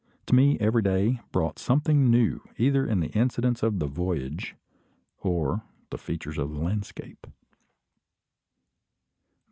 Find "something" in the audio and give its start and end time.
1.59-2.09